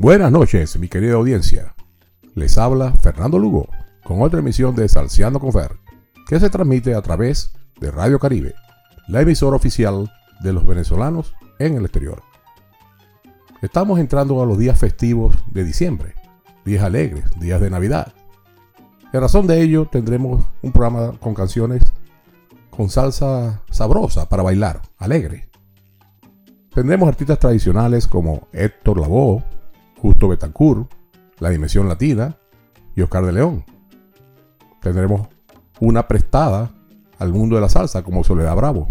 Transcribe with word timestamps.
Buenas 0.00 0.30
noches, 0.30 0.78
mi 0.78 0.86
querida 0.86 1.14
audiencia. 1.14 1.74
Les 2.36 2.56
habla 2.56 2.92
Fernando 2.92 3.36
Lugo 3.36 3.66
con 4.04 4.22
otra 4.22 4.38
emisión 4.38 4.76
de 4.76 4.88
Salciano 4.88 5.40
con 5.40 5.52
Fer, 5.52 5.72
que 6.28 6.38
se 6.38 6.50
transmite 6.50 6.94
a 6.94 7.02
través 7.02 7.50
de 7.80 7.90
Radio 7.90 8.20
Caribe, 8.20 8.54
la 9.08 9.22
emisora 9.22 9.56
oficial 9.56 10.08
de 10.40 10.52
los 10.52 10.64
venezolanos 10.64 11.34
en 11.58 11.74
el 11.74 11.82
exterior. 11.82 12.22
Estamos 13.60 13.98
entrando 13.98 14.40
a 14.40 14.46
los 14.46 14.56
días 14.56 14.78
festivos 14.78 15.36
de 15.52 15.64
diciembre, 15.64 16.14
días 16.64 16.84
alegres, 16.84 17.24
días 17.40 17.60
de 17.60 17.68
Navidad. 17.68 18.12
En 19.12 19.20
razón 19.20 19.48
de 19.48 19.60
ello, 19.60 19.88
tendremos 19.90 20.46
un 20.62 20.70
programa 20.70 21.18
con 21.18 21.34
canciones 21.34 21.82
con 22.70 22.88
salsa 22.88 23.64
sabrosa 23.68 24.28
para 24.28 24.44
bailar, 24.44 24.80
alegre. 24.96 25.48
Tendremos 26.72 27.08
artistas 27.08 27.40
tradicionales 27.40 28.06
como 28.06 28.46
Héctor 28.52 29.00
Lavoe, 29.00 29.42
Justo 30.00 30.28
Betancourt, 30.28 30.90
La 31.40 31.50
Dimensión 31.50 31.88
Latina 31.88 32.36
y 32.94 33.02
Oscar 33.02 33.24
de 33.24 33.32
León. 33.32 33.64
Tendremos 34.80 35.28
una 35.80 36.06
prestada 36.06 36.70
al 37.18 37.32
mundo 37.32 37.56
de 37.56 37.62
la 37.62 37.68
salsa 37.68 38.02
como 38.02 38.24
Soledad 38.24 38.56
Bravo. 38.56 38.88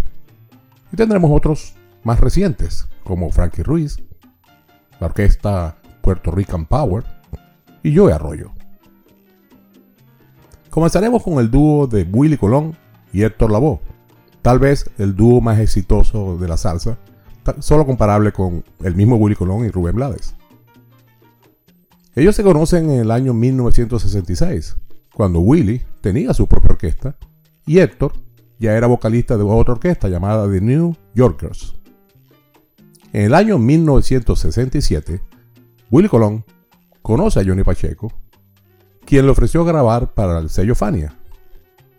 Y 0.92 0.96
tendremos 0.96 1.32
otros 1.32 1.76
más 2.04 2.20
recientes 2.20 2.88
como 3.04 3.32
Frankie 3.32 3.64
Ruiz, 3.64 3.98
la 5.00 5.08
orquesta 5.08 5.78
Puerto 6.02 6.32
Rican 6.32 6.66
Power 6.66 7.04
y 7.84 7.96
Joe 7.96 8.14
Arroyo. 8.14 8.52
Comenzaremos 10.70 11.24
con 11.24 11.40
el 11.40 11.50
dúo 11.50 11.88
de 11.88 12.04
Willy 12.04 12.38
Colón 12.38 12.78
y 13.12 13.24
Héctor 13.24 13.52
Lavoe, 13.52 13.80
tal 14.42 14.60
vez 14.60 14.90
el 14.98 15.16
dúo 15.16 15.42
más 15.42 15.60
exitoso 15.60 16.38
de 16.38 16.48
la 16.48 16.58
salsa, 16.58 16.98
solo 17.60 17.86
comparable 17.86 18.32
con 18.32 18.64
el 18.84 18.96
mismo 18.96 19.16
Willy 19.16 19.36
Colón 19.36 19.66
y 19.66 19.70
Rubén 19.70 19.96
Blades. 19.96 20.37
Ellos 22.18 22.36
se 22.36 22.42
conocen 22.42 22.90
en 22.90 23.02
el 23.02 23.12
año 23.12 23.36
1966, 23.36 24.76
cuando 25.14 25.40
Willy 25.40 25.84
tenía 26.02 26.34
su 26.34 26.48
propia 26.48 26.72
orquesta 26.72 27.16
y 27.64 27.78
Héctor 27.78 28.14
ya 28.58 28.76
era 28.76 28.88
vocalista 28.88 29.38
de 29.38 29.44
otra 29.44 29.76
orquesta 29.76 30.10
llamada 30.10 30.52
The 30.52 30.60
New 30.60 30.96
Yorkers. 31.14 31.76
En 33.14 33.22
el 33.22 33.36
año 33.36 33.60
1967, 33.60 35.22
Willy 35.92 36.10
Colón 36.10 36.44
conoce 37.04 37.40
a 37.40 37.46
Johnny 37.46 37.64
Pacheco, 37.64 38.12
quien 39.06 39.26
le 39.26 39.32
ofreció 39.32 39.64
grabar 39.64 40.16
para 40.16 40.40
el 40.40 40.50
sello 40.50 40.74
Fania, 40.74 41.16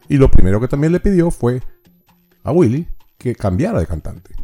y 0.09 0.17
lo 0.17 0.29
primero 0.33 0.61
que 0.61 0.67
también 0.67 0.93
le 0.93 0.99
pidió 0.99 1.31
fue 1.31 1.63
a 2.43 2.51
Willy 2.51 2.89
que 3.19 3.37
cambiara 3.37 3.79
de 3.79 3.87
cantante. 3.87 4.35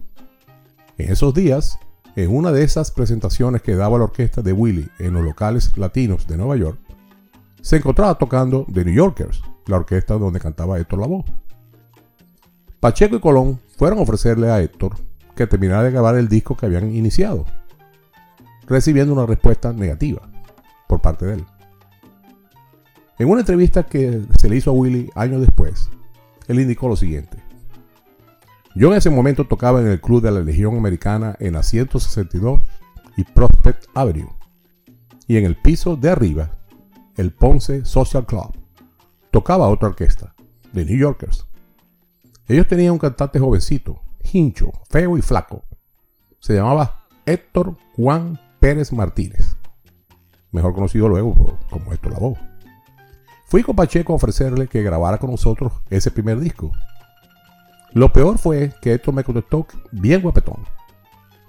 En 0.98 1.10
esos 1.10 1.34
días, 1.34 1.80
en 2.16 2.34
una 2.34 2.52
de 2.52 2.62
esas 2.62 2.90
presentaciones 2.90 3.62
que 3.62 3.74
daba 3.74 3.98
la 3.98 4.04
orquesta 4.04 4.42
de 4.42 4.52
Willy 4.52 4.88
en 4.98 5.14
los 5.14 5.24
locales 5.24 5.76
latinos 5.76 6.26
de 6.26 6.36
Nueva 6.36 6.56
York, 6.56 6.78
se 7.60 7.76
encontraba 7.76 8.16
tocando 8.16 8.66
The 8.72 8.84
New 8.84 8.94
Yorkers, 8.94 9.42
la 9.66 9.76
orquesta 9.76 10.14
donde 10.14 10.38
cantaba 10.38 10.78
Héctor 10.78 11.00
Lavoe. 11.00 11.24
Pacheco 12.78 13.16
y 13.16 13.20
Colón 13.20 13.60
fueron 13.76 13.98
a 13.98 14.02
ofrecerle 14.02 14.50
a 14.50 14.60
Héctor 14.60 14.96
que 15.34 15.46
terminara 15.46 15.82
de 15.82 15.90
grabar 15.90 16.16
el 16.16 16.28
disco 16.28 16.56
que 16.56 16.66
habían 16.66 16.94
iniciado, 16.94 17.46
recibiendo 18.66 19.12
una 19.12 19.26
respuesta 19.26 19.72
negativa 19.72 20.22
por 20.86 21.00
parte 21.00 21.26
de 21.26 21.34
él. 21.34 21.44
En 23.18 23.28
una 23.28 23.40
entrevista 23.40 23.84
que 23.84 24.22
se 24.38 24.48
le 24.48 24.56
hizo 24.56 24.70
a 24.70 24.74
Willy 24.74 25.10
años 25.14 25.40
después, 25.40 25.88
él 26.46 26.60
indicó 26.60 26.88
lo 26.88 26.96
siguiente. 26.96 27.43
Yo 28.76 28.90
en 28.90 28.98
ese 28.98 29.08
momento 29.08 29.46
tocaba 29.46 29.80
en 29.80 29.86
el 29.86 30.00
club 30.00 30.20
de 30.20 30.32
la 30.32 30.40
Legión 30.40 30.76
Americana 30.76 31.36
en 31.38 31.52
la 31.52 31.62
162 31.62 32.60
y 33.16 33.22
Prospect 33.22 33.86
Avenue. 33.94 34.34
Y 35.28 35.36
en 35.36 35.44
el 35.44 35.54
piso 35.54 35.94
de 35.96 36.10
arriba, 36.10 36.50
el 37.16 37.32
Ponce 37.32 37.84
Social 37.84 38.26
Club, 38.26 38.52
tocaba 39.30 39.68
otra 39.68 39.88
orquesta, 39.88 40.34
de 40.72 40.84
New 40.84 40.98
Yorkers. 40.98 41.46
Ellos 42.48 42.66
tenían 42.66 42.92
un 42.92 42.98
cantante 42.98 43.38
jovencito, 43.38 44.00
hincho, 44.32 44.72
feo 44.90 45.16
y 45.16 45.22
flaco. 45.22 45.62
Se 46.40 46.54
llamaba 46.54 47.06
Héctor 47.26 47.76
Juan 47.96 48.40
Pérez 48.58 48.92
Martínez, 48.92 49.56
mejor 50.50 50.74
conocido 50.74 51.08
luego 51.08 51.56
como 51.70 51.92
Héctor 51.92 52.12
Lavoe. 52.12 52.38
Fui 53.46 53.62
con 53.62 53.76
Pacheco 53.76 54.12
a 54.12 54.16
ofrecerle 54.16 54.66
que 54.66 54.82
grabara 54.82 55.18
con 55.18 55.30
nosotros 55.30 55.72
ese 55.90 56.10
primer 56.10 56.40
disco. 56.40 56.72
Lo 57.94 58.12
peor 58.12 58.38
fue 58.38 58.72
que 58.82 58.94
esto 58.94 59.12
me 59.12 59.22
contestó 59.22 59.68
bien 59.92 60.20
guapetón. 60.20 60.58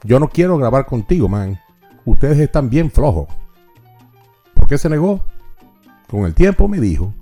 Yo 0.04 0.20
no 0.20 0.30
quiero 0.30 0.58
grabar 0.60 0.86
contigo, 0.86 1.28
man. 1.28 1.60
Ustedes 2.06 2.38
están 2.38 2.70
bien 2.70 2.92
flojos. 2.92 3.28
¿Por 4.54 4.68
qué 4.68 4.78
se 4.78 4.88
negó? 4.88 5.26
Con 6.08 6.26
el 6.26 6.36
tiempo 6.36 6.68
me 6.68 6.80
dijo, 6.80 7.16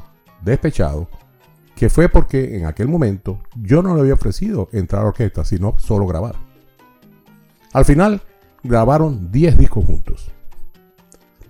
despechado, 0.44 1.07
que 1.73 1.89
fue 1.89 2.09
porque 2.09 2.57
en 2.57 2.66
aquel 2.66 2.89
momento 2.89 3.39
yo 3.56 3.81
no 3.81 3.95
le 3.95 4.01
había 4.01 4.16
ofrecido 4.16 4.67
entrar 4.73 5.03
a 5.03 5.07
orquesta, 5.07 5.45
sino 5.45 5.79
solo 5.79 6.06
grabar. 6.06 6.35
Al 7.72 7.85
final, 7.85 8.22
grabaron 8.62 9.31
10 9.31 9.57
discos 9.57 9.85
juntos. 9.85 10.31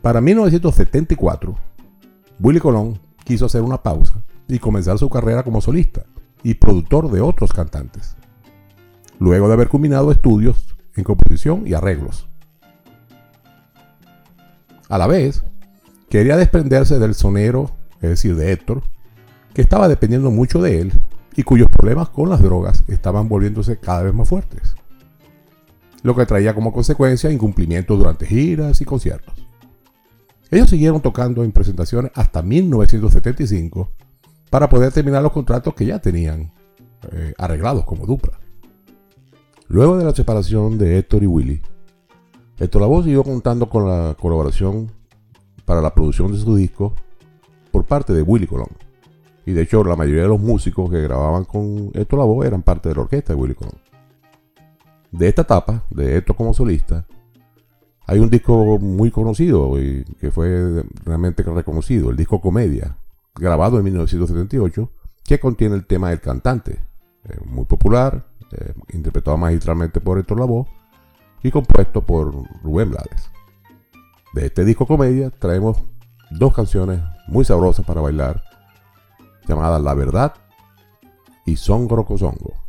Para 0.03 0.22
1974, 0.22 1.56
Willy 2.39 2.59
Colón 2.59 3.00
quiso 3.23 3.47
hacer 3.47 3.63
una 3.63 3.81
pausa 3.81 4.22
y 4.47 4.59
comenzar 4.59 5.00
su 5.00 5.09
carrera 5.09 5.41
como 5.41 5.59
solista 5.59 6.06
y 6.44 6.56
productor 6.56 7.09
de 7.09 7.22
otros 7.22 7.54
cantantes, 7.54 8.16
luego 9.20 9.48
de 9.48 9.54
haber 9.54 9.70
culminado 9.70 10.12
estudios 10.12 10.76
en 10.96 11.04
composición 11.04 11.64
y 11.66 11.74
arreglos. 11.74 12.28
A 14.90 14.98
la 14.98 15.08
vez, 15.08 15.44
quería 16.09 16.38
desprenderse 16.38 17.00
del 17.00 17.16
sonero, 17.16 17.72
es 18.02 18.09
decir, 18.09 18.36
de 18.36 18.52
Héctor, 18.52 18.84
que 19.54 19.62
estaba 19.62 19.88
dependiendo 19.88 20.30
mucho 20.30 20.62
de 20.62 20.81
él 20.81 20.94
y 21.36 21.44
cuyos 21.44 21.70
problemas 21.70 22.09
con 22.09 22.30
las 22.30 22.42
drogas 22.42 22.84
estaban 22.88 23.28
volviéndose 23.30 23.80
cada 23.80 24.04
vez 24.04 24.14
más 24.14 24.28
fuertes, 24.28 24.75
lo 26.04 26.16
que 26.16 26.25
traía 26.25 26.54
como 26.54 26.74
consecuencia 26.74 27.31
incumplimientos 27.31 27.98
durante 27.98 28.28
giras 28.28 28.81
y 28.81 28.86
conciertos. 28.86 29.48
Ellos 30.52 30.70
siguieron 30.70 31.02
tocando 31.02 31.44
en 31.44 31.52
presentaciones 31.52 32.12
hasta 32.14 32.44
1975 32.44 33.90
para 34.53 34.69
poder 34.69 34.94
terminar 34.94 35.24
los 35.24 35.31
contratos 35.31 35.74
que 35.74 35.84
ya 35.84 35.97
tenían 35.97 36.52
eh, 37.12 37.34
arreglados 37.40 37.86
como 37.86 38.06
dupla. 38.06 38.40
Luego 39.68 39.97
de 39.97 40.06
la 40.06 40.14
separación 40.14 40.78
de 40.78 41.00
Héctor 41.00 41.24
y 41.24 41.25
Willy, 41.25 41.62
Héctor 42.59 42.84
Lavoe 42.84 43.02
siguió 43.02 43.24
contando 43.24 43.68
con 43.68 43.90
la 43.90 44.13
colaboración 44.13 44.92
para 45.66 45.81
la 45.81 45.96
producción 45.96 46.31
de 46.31 46.38
su 46.38 46.56
disco 46.56 46.94
por 47.72 47.86
parte 47.86 48.13
de 48.13 48.22
Willy 48.22 48.46
Colón. 48.46 48.69
Y 49.44 49.53
de 49.53 49.63
hecho, 49.63 49.84
la 49.84 49.96
mayoría 49.96 50.22
de 50.22 50.28
los 50.28 50.40
músicos 50.40 50.92
que 50.92 51.02
grababan 51.02 51.46
con 51.46 51.90
Héctor 51.96 52.19
Lavoe 52.19 52.46
eran 52.46 52.62
parte 52.62 52.90
de 52.90 52.96
la 52.96 53.02
orquesta 53.02 53.34
de 53.34 53.40
Willy 53.40 53.56
Colón. 53.56 53.80
De 55.12 55.30
esta 55.30 55.42
etapa, 55.42 55.84
de 55.90 56.18
Héctor 56.18 56.36
como 56.36 56.53
solista, 56.53 57.08
hay 58.06 58.19
un 58.19 58.30
disco 58.30 58.78
muy 58.78 59.09
conocido 59.09 59.81
y 59.81 60.03
que 60.19 60.30
fue 60.30 60.84
realmente 61.03 61.42
reconocido, 61.42 62.12
el 62.12 62.18
disco 62.18 62.40
Comedia, 62.40 62.97
grabado 63.35 63.77
en 63.77 63.85
1978, 63.85 64.91
que 65.23 65.39
contiene 65.39 65.75
el 65.75 65.85
tema 65.85 66.09
del 66.09 66.21
cantante, 66.21 66.79
eh, 67.23 67.38
muy 67.45 67.66
popular, 67.66 68.27
eh, 68.51 68.73
interpretado 68.94 69.38
magistralmente 69.38 70.01
por 70.01 70.19
Héctor 70.19 70.39
Lavoe 70.39 70.67
y 71.41 71.51
compuesto 71.51 72.01
por 72.01 72.33
Rubén 72.61 72.91
Blades. 72.91 73.29
De 74.33 74.47
este 74.47 74.66
disco 74.66 74.88
Comedia 74.88 75.29
traemos 75.29 75.77
dos 76.31 76.53
canciones 76.53 77.01
muy 77.27 77.45
sabrosas 77.45 77.85
para 77.85 78.01
bailar, 78.01 78.44
llamadas 79.47 79.81
La 79.81 79.94
Verdad 79.94 80.33
y 81.45 81.55
Songo 81.55 82.17
Songo. 82.17 82.62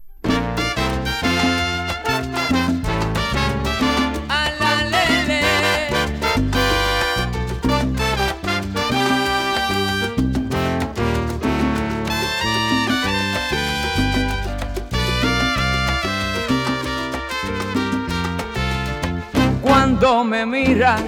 Cuando 19.96 20.24
me 20.24 20.44
miras, 20.44 21.02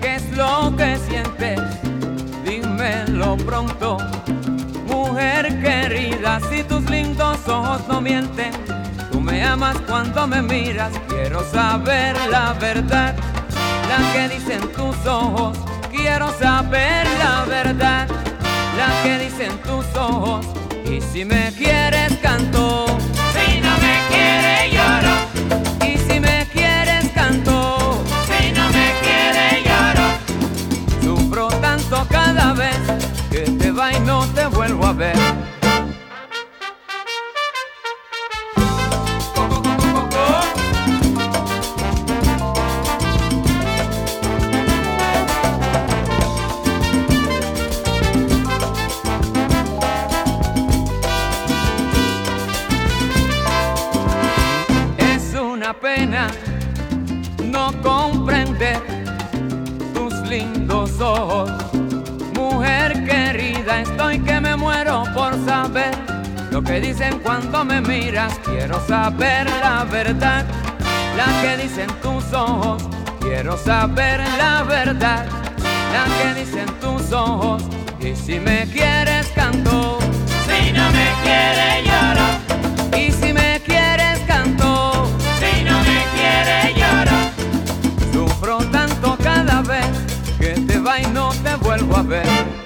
¿qué 0.00 0.14
es 0.14 0.36
lo 0.36 0.72
que 0.76 0.96
sientes? 1.08 1.60
Dímelo 2.44 3.36
pronto, 3.38 3.98
mujer 4.86 5.60
querida, 5.60 6.38
si 6.48 6.62
tus 6.62 6.88
lindos 6.88 7.36
ojos 7.48 7.80
no 7.88 8.00
mienten. 8.00 8.52
Tú 9.10 9.20
me 9.20 9.44
amas 9.44 9.76
cuando 9.88 10.24
me 10.24 10.40
miras, 10.40 10.92
quiero 11.08 11.42
saber 11.50 12.16
la 12.30 12.52
verdad, 12.52 13.16
la 13.88 14.12
que 14.12 14.28
dicen 14.36 14.60
tus 14.76 15.04
ojos, 15.04 15.58
quiero 15.90 16.32
saber 16.38 17.08
la 17.18 17.44
verdad, 17.44 18.06
la 18.78 19.02
que 19.02 19.18
dicen 19.18 19.58
tus 19.64 19.84
ojos, 19.96 20.46
y 20.84 21.00
si 21.00 21.24
me 21.24 21.50
quieres 21.58 22.12
canto, 22.22 22.93
Es 34.96 35.18
una 55.34 55.74
pena 55.74 56.28
no 57.42 57.72
comprender 57.82 58.80
tus 59.92 60.14
lindos 60.28 61.00
ojos. 61.00 61.50
Mujer 62.34 63.04
querida, 63.04 63.80
estoy 63.80 64.20
que 64.20 64.40
me 64.56 64.62
muero 64.62 65.02
por 65.14 65.32
saber 65.44 65.90
lo 66.50 66.62
que 66.62 66.80
dicen 66.80 67.18
cuando 67.20 67.64
me 67.64 67.80
miras. 67.80 68.38
Quiero 68.44 68.80
saber 68.86 69.48
la 69.60 69.84
verdad, 69.84 70.44
la 71.16 71.26
que 71.42 71.62
dicen 71.64 71.88
tus 72.02 72.32
ojos. 72.32 72.82
Quiero 73.20 73.56
saber 73.56 74.20
la 74.38 74.62
verdad, 74.62 75.26
la 75.92 76.04
que 76.16 76.40
dicen 76.40 76.66
tus 76.80 77.12
ojos. 77.12 77.64
Y 78.00 78.14
si 78.14 78.38
me 78.38 78.66
quieres 78.66 79.26
canto, 79.34 79.98
si 80.46 80.72
no 80.72 80.84
me 80.90 81.08
quieres 81.24 81.76
lloro. 81.88 82.96
Y 82.96 83.10
si 83.10 83.32
me 83.32 83.60
quieres 83.64 84.20
canto, 84.26 85.08
si 85.40 85.64
no 85.64 85.78
me 85.80 86.00
quieres 86.16 86.76
lloro. 86.76 87.16
Sufro 88.12 88.58
tanto 88.70 89.16
cada 89.22 89.62
vez 89.62 89.90
que 90.38 90.50
te 90.60 90.78
va 90.78 91.00
y 91.00 91.06
no 91.06 91.30
te 91.42 91.56
vuelvo 91.56 91.96
a 91.96 92.02
ver. 92.02 92.63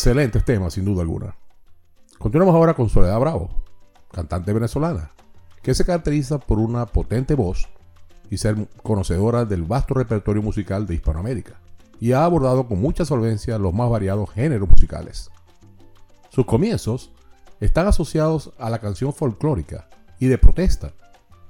Excelentes 0.00 0.42
temas, 0.46 0.72
sin 0.72 0.86
duda 0.86 1.02
alguna. 1.02 1.36
Continuamos 2.18 2.54
ahora 2.54 2.72
con 2.72 2.88
Soledad 2.88 3.20
Bravo, 3.20 3.50
cantante 4.10 4.50
venezolana, 4.50 5.12
que 5.62 5.74
se 5.74 5.84
caracteriza 5.84 6.38
por 6.38 6.58
una 6.58 6.86
potente 6.86 7.34
voz 7.34 7.68
y 8.30 8.38
ser 8.38 8.66
conocedora 8.82 9.44
del 9.44 9.64
vasto 9.64 9.92
repertorio 9.92 10.40
musical 10.40 10.86
de 10.86 10.94
Hispanoamérica, 10.94 11.60
y 12.00 12.12
ha 12.12 12.24
abordado 12.24 12.66
con 12.66 12.80
mucha 12.80 13.04
solvencia 13.04 13.58
los 13.58 13.74
más 13.74 13.90
variados 13.90 14.30
géneros 14.30 14.70
musicales. 14.70 15.30
Sus 16.30 16.46
comienzos 16.46 17.12
están 17.60 17.86
asociados 17.86 18.54
a 18.58 18.70
la 18.70 18.78
canción 18.78 19.12
folclórica 19.12 19.90
y 20.18 20.28
de 20.28 20.38
protesta, 20.38 20.94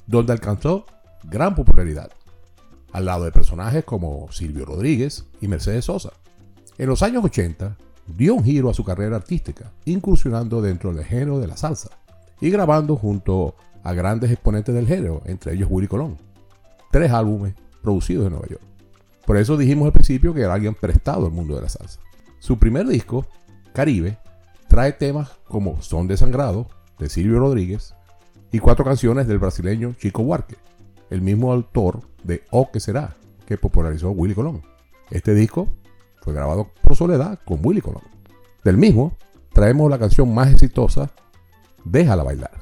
donde 0.08 0.32
alcanzó 0.32 0.86
gran 1.22 1.54
popularidad, 1.54 2.10
al 2.90 3.04
lado 3.04 3.26
de 3.26 3.30
personajes 3.30 3.84
como 3.84 4.26
Silvio 4.32 4.64
Rodríguez 4.64 5.28
y 5.40 5.46
Mercedes 5.46 5.84
Sosa. 5.84 6.14
En 6.78 6.88
los 6.88 7.04
años 7.04 7.24
80 7.24 7.76
dio 8.16 8.35
un 8.35 8.44
giro 8.44 8.70
a 8.70 8.75
su 8.75 8.85
carrera 8.85 9.16
artística, 9.16 9.73
incursionando 9.85 10.61
dentro 10.62 10.92
del 10.92 11.05
género 11.05 11.38
de 11.38 11.46
la 11.46 11.57
salsa 11.57 11.90
y 12.40 12.51
grabando 12.51 12.96
junto 12.96 13.55
a 13.83 13.92
grandes 13.92 14.31
exponentes 14.31 14.75
del 14.75 14.87
género, 14.87 15.23
entre 15.25 15.55
ellos 15.55 15.68
Willy 15.70 15.88
Colón. 15.88 16.16
Tres 16.90 17.11
álbumes 17.12 17.55
producidos 17.83 18.27
en 18.27 18.33
Nueva 18.33 18.49
York. 18.49 18.62
Por 19.27 19.37
eso 19.37 19.57
dijimos 19.57 19.87
al 19.87 19.92
principio 19.92 20.35
que 20.35 20.42
era 20.42 20.55
alguien 20.55 20.75
prestado 20.75 21.27
al 21.27 21.33
mundo 21.33 21.55
de 21.55 21.62
la 21.62 21.68
salsa. 21.68 22.01
Su 22.38 22.59
primer 22.59 22.87
disco, 22.87 23.27
Caribe, 23.73 24.18
trae 24.68 24.92
temas 24.92 25.31
como 25.44 25.83
Son 25.83 26.07
de 26.07 26.16
Sangrado, 26.16 26.68
de 26.99 27.09
Silvio 27.09 27.38
Rodríguez, 27.38 27.94
y 28.53 28.59
cuatro 28.59 28.85
canciones 28.85 29.29
del 29.29 29.38
brasileño 29.38 29.94
Chico 29.94 30.23
Huarque, 30.23 30.57
el 31.11 31.20
mismo 31.23 31.53
autor 31.53 32.01
de 32.25 32.42
O 32.51 32.70
que 32.70 32.81
será, 32.81 33.16
que 33.46 33.57
popularizó 33.57 34.11
Willy 34.11 34.35
Colón. 34.35 34.62
Este 35.11 35.35
disco 35.35 35.68
fue 36.20 36.33
grabado 36.33 36.70
por 36.83 36.96
Soledad 36.96 37.38
con 37.44 37.61
Willy 37.64 37.80
Colón. 37.80 38.02
Del 38.64 38.76
mismo 38.76 39.16
traemos 39.52 39.90
la 39.90 39.98
canción 39.98 40.33
más 40.33 40.50
exitosa, 40.50 41.11
Déjala 41.85 42.22
bailar. 42.22 42.52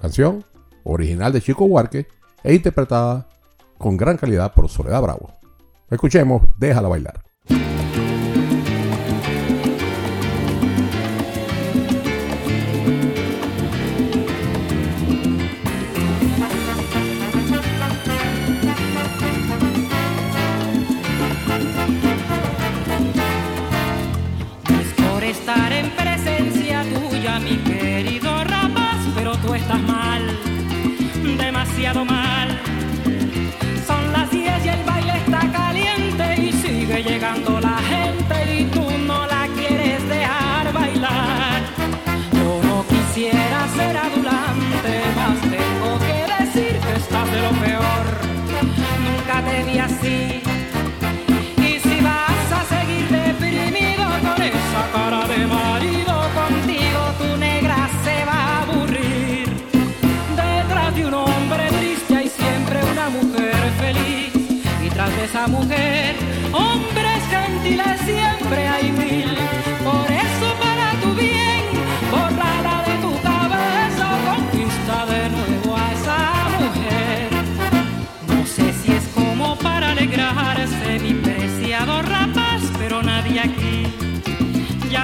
Canción 0.00 0.44
original 0.84 1.32
de 1.32 1.40
Chico 1.40 1.64
Huarque 1.64 2.06
e 2.42 2.54
interpretada 2.54 3.28
con 3.78 3.96
gran 3.96 4.16
calidad 4.16 4.52
por 4.52 4.68
Soledad 4.68 5.02
Bravo. 5.02 5.30
Escuchemos 5.90 6.42
Déjala 6.58 6.88
bailar. 6.88 7.22
Esa 31.92 32.21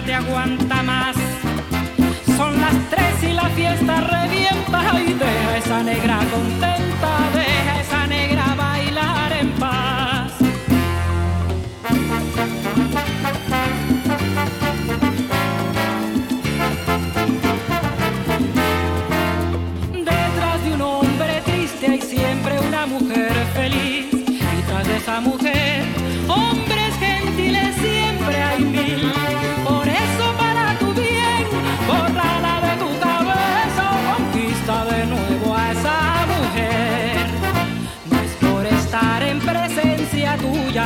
te 0.08 0.14
aguanta 0.14 0.82
más. 0.84 1.14
Son 2.38 2.58
las 2.58 2.72
tres 2.88 3.30
y 3.30 3.32
la 3.34 3.46
fiesta 3.50 4.00
revienta 4.00 5.00
y 5.02 5.12
deja 5.12 5.58
esa 5.58 5.82
negra 5.82 6.20
contenta, 6.30 7.10
deja 7.34 7.77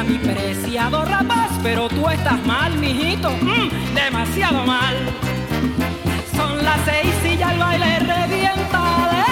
mi 0.05 0.19
preciado 0.19 1.05
rapaz, 1.05 1.51
pero 1.63 1.89
tú 1.89 2.09
estás 2.09 2.45
mal, 2.45 2.77
mijito, 2.79 3.31
mm, 3.31 3.95
demasiado 3.95 4.65
mal. 4.65 4.97
Son 6.35 6.65
las 6.65 6.81
seis 6.85 7.15
y 7.33 7.37
ya 7.37 7.53
el 7.53 7.59
baile 7.59 7.99
revienta 8.01 9.32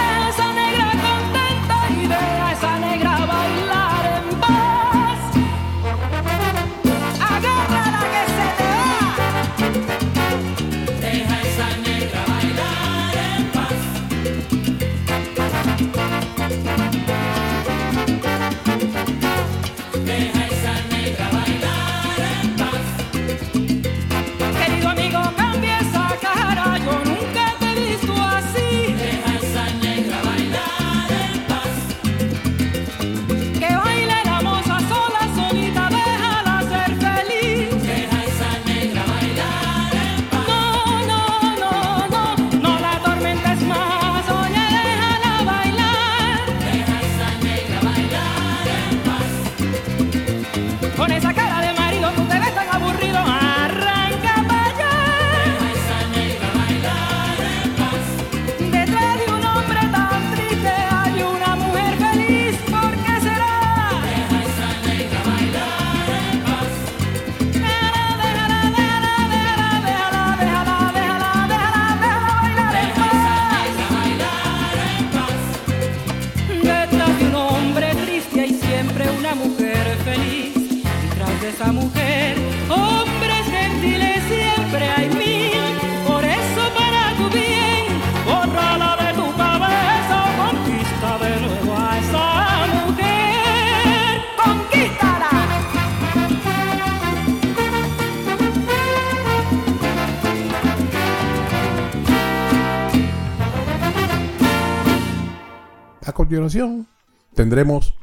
tendremos 107.35 107.95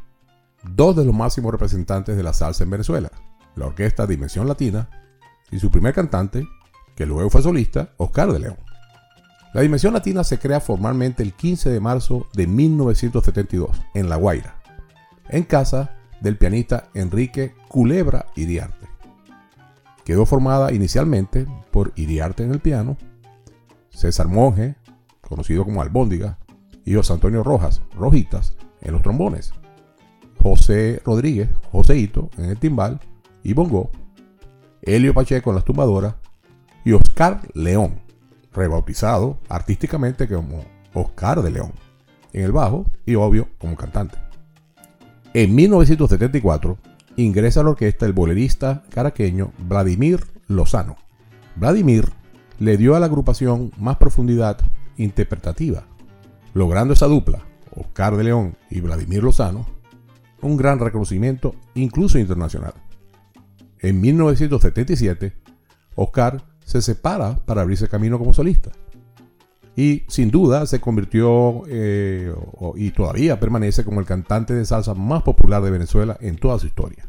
dos 0.63 0.95
de 0.95 1.05
los 1.05 1.15
máximos 1.15 1.51
representantes 1.51 2.17
de 2.17 2.23
la 2.23 2.33
salsa 2.33 2.63
en 2.63 2.69
Venezuela, 2.69 3.09
la 3.55 3.67
orquesta 3.67 4.05
Dimensión 4.05 4.47
Latina 4.47 4.89
y 5.49 5.59
su 5.59 5.71
primer 5.71 5.93
cantante, 5.93 6.45
que 6.95 7.05
luego 7.05 7.29
fue 7.29 7.41
solista, 7.41 7.93
Oscar 7.97 8.31
de 8.33 8.39
León. 8.39 8.57
La 9.53 9.61
Dimensión 9.61 9.93
Latina 9.93 10.23
se 10.23 10.39
crea 10.39 10.59
formalmente 10.59 11.23
el 11.23 11.33
15 11.33 11.69
de 11.69 11.79
marzo 11.79 12.27
de 12.33 12.47
1972 12.47 13.81
en 13.93 14.09
La 14.09 14.17
Guaira, 14.17 14.55
en 15.29 15.43
casa 15.43 15.95
del 16.19 16.37
pianista 16.37 16.89
Enrique 16.93 17.55
Culebra 17.69 18.25
Iriarte. 18.35 18.87
Quedó 20.03 20.25
formada 20.25 20.73
inicialmente 20.73 21.47
por 21.71 21.93
Iriarte 21.95 22.43
en 22.43 22.51
el 22.51 22.59
piano, 22.59 22.97
César 23.89 24.27
Monge, 24.27 24.75
conocido 25.21 25.63
como 25.63 25.81
Albóndiga, 25.81 26.37
y 26.87 26.93
José 26.93 27.11
Antonio 27.11 27.43
Rojas, 27.43 27.81
Rojitas, 27.97 28.55
en 28.79 28.93
los 28.93 29.01
trombones, 29.01 29.51
José 30.41 31.01
Rodríguez, 31.05 31.49
Joseito, 31.69 32.29
en 32.37 32.45
el 32.45 32.57
timbal 32.57 33.01
y 33.43 33.51
bongo, 33.51 33.91
Helio 34.81 35.13
Pacheco 35.13 35.49
en 35.49 35.57
las 35.57 35.65
tumbadoras 35.65 36.15
y 36.85 36.93
Oscar 36.93 37.41
León, 37.53 37.99
rebautizado 38.53 39.37
artísticamente 39.49 40.29
como 40.29 40.63
Oscar 40.93 41.41
de 41.41 41.51
León, 41.51 41.73
en 42.31 42.45
el 42.45 42.53
bajo 42.53 42.85
y 43.05 43.15
obvio 43.15 43.49
como 43.57 43.75
cantante. 43.75 44.17
En 45.33 45.53
1974 45.55 46.77
ingresa 47.17 47.59
a 47.59 47.63
la 47.63 47.71
orquesta 47.71 48.05
el 48.05 48.13
bolerista 48.13 48.83
caraqueño 48.91 49.51
Vladimir 49.57 50.25
Lozano. 50.47 50.95
Vladimir 51.57 52.13
le 52.59 52.77
dio 52.77 52.95
a 52.95 53.01
la 53.01 53.07
agrupación 53.07 53.73
más 53.77 53.97
profundidad 53.97 54.57
interpretativa, 54.95 55.85
logrando 56.57 56.95
esa 56.95 57.05
dupla, 57.05 57.45
Oscar 57.75 58.17
de 58.17 58.23
León 58.23 58.57
y 58.71 58.81
Vladimir 58.81 59.23
Lozano, 59.23 59.67
un 60.41 60.57
gran 60.57 60.79
reconocimiento 60.79 61.53
incluso 61.75 62.17
internacional. 62.17 62.73
En 63.79 64.01
1977, 64.01 65.33
Oscar 65.93 66.43
se 66.65 66.81
separa 66.81 67.37
para 67.45 67.61
abrirse 67.61 67.87
camino 67.87 68.17
como 68.17 68.33
solista. 68.33 68.71
Y 69.75 70.03
sin 70.07 70.31
duda 70.31 70.65
se 70.65 70.81
convirtió 70.81 71.61
eh, 71.67 72.33
y 72.75 72.89
todavía 72.89 73.39
permanece 73.39 73.85
como 73.85 73.99
el 73.99 74.07
cantante 74.07 74.55
de 74.55 74.65
salsa 74.65 74.95
más 74.95 75.21
popular 75.21 75.61
de 75.61 75.69
Venezuela 75.69 76.17
en 76.19 76.37
toda 76.37 76.57
su 76.57 76.65
historia. 76.65 77.07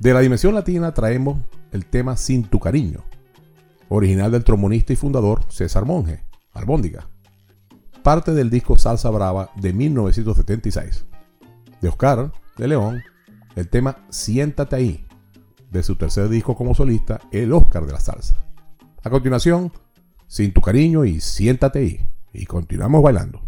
De 0.00 0.12
la 0.12 0.18
dimensión 0.18 0.52
latina 0.52 0.92
traemos 0.92 1.38
el 1.70 1.86
tema 1.86 2.16
Sin 2.16 2.42
tu 2.42 2.58
cariño, 2.58 3.04
original 3.88 4.32
del 4.32 4.42
trombonista 4.42 4.92
y 4.92 4.96
fundador 4.96 5.44
César 5.48 5.84
Monge, 5.84 6.24
Albóndiga, 6.52 7.08
parte 8.04 8.34
del 8.34 8.50
disco 8.50 8.76
Salsa 8.76 9.08
Brava 9.08 9.50
de 9.56 9.72
1976. 9.72 11.06
De 11.80 11.88
Oscar 11.88 12.32
de 12.58 12.68
León, 12.68 13.02
el 13.56 13.70
tema 13.70 14.04
Siéntate 14.10 14.76
ahí, 14.76 15.06
de 15.70 15.82
su 15.82 15.96
tercer 15.96 16.28
disco 16.28 16.54
como 16.54 16.74
solista, 16.74 17.18
El 17.32 17.54
Oscar 17.54 17.86
de 17.86 17.92
la 17.92 18.00
Salsa. 18.00 18.44
A 19.02 19.08
continuación, 19.08 19.72
Sin 20.26 20.52
tu 20.52 20.60
cariño 20.60 21.06
y 21.06 21.22
Siéntate 21.22 21.78
ahí, 21.78 22.06
y 22.34 22.44
continuamos 22.44 23.02
bailando. 23.02 23.40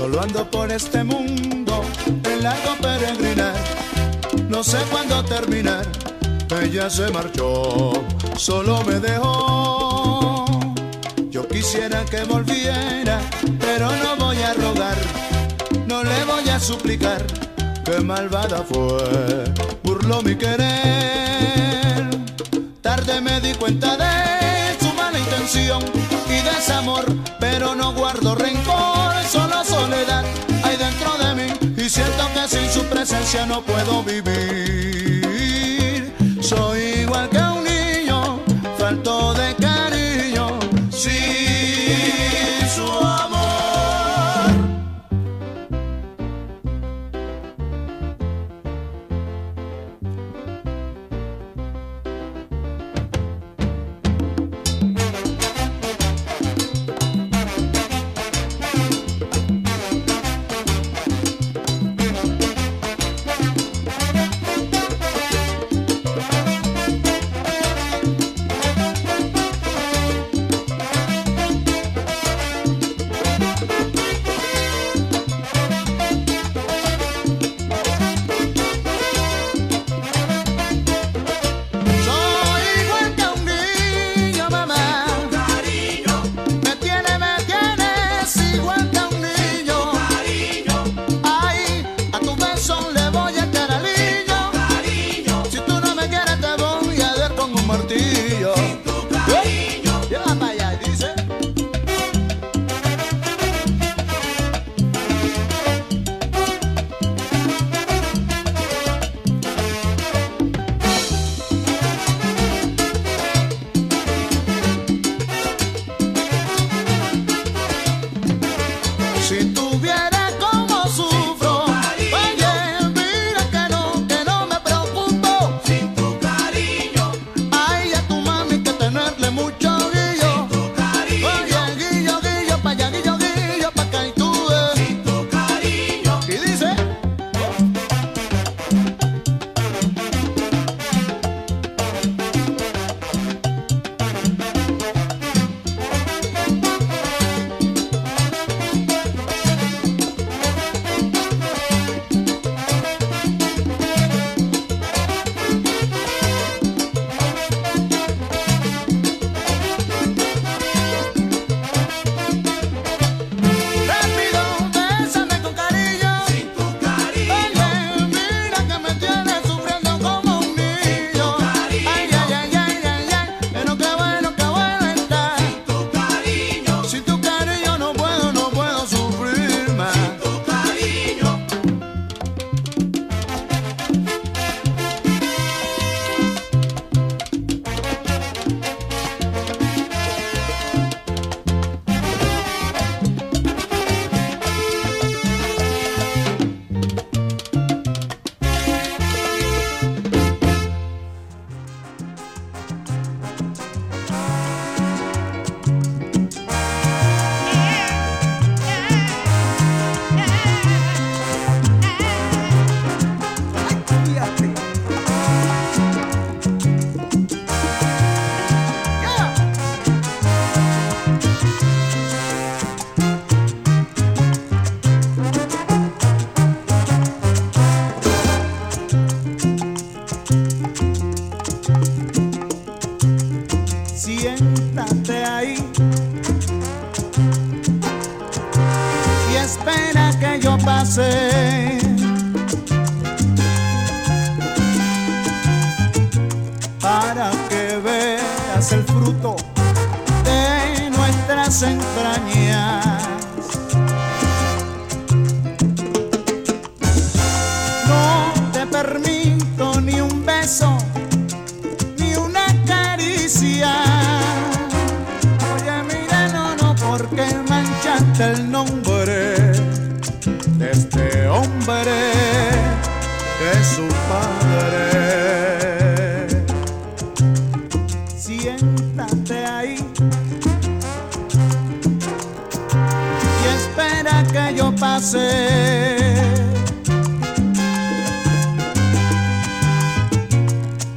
Solo 0.00 0.22
ando 0.22 0.50
por 0.50 0.72
este 0.72 1.04
mundo 1.04 1.84
en 2.24 2.42
largo 2.42 2.74
peregrinar. 2.80 3.54
No 4.48 4.64
sé 4.64 4.78
cuándo 4.90 5.22
terminar. 5.24 5.86
Ella 6.62 6.88
se 6.88 7.10
marchó, 7.10 7.92
solo 8.34 8.82
me 8.84 8.94
dejó. 8.98 10.46
Yo 11.30 11.46
quisiera 11.46 12.02
que 12.06 12.24
volviera, 12.24 13.20
pero 13.60 13.90
no 14.02 14.16
voy 14.16 14.38
a 14.38 14.54
rogar. 14.54 14.96
No 15.86 16.02
le 16.02 16.24
voy 16.24 16.48
a 16.48 16.58
suplicar. 16.58 17.22
Que 17.84 18.00
malvada 18.00 18.62
fue, 18.62 19.44
burló 19.82 20.22
mi 20.22 20.34
querer. 20.34 22.08
Tarde 22.80 23.20
me 23.20 23.38
di 23.42 23.52
cuenta 23.52 23.98
de 23.98 24.78
su 24.80 24.94
mala 24.94 25.18
intención 25.18 25.84
y 26.26 26.42
desamor, 26.42 27.04
pero 27.38 27.74
no 27.74 27.92
guardo 27.92 28.34
rencor, 28.34 29.09
siento 32.00 32.32
que 32.34 32.48
sin 32.48 32.70
su 32.70 32.84
presencia 32.88 33.46
no 33.46 33.62
puedo 33.62 34.02
vivir. 34.02 35.19